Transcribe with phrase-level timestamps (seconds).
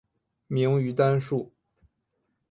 [0.47, 1.53] 明于丹术。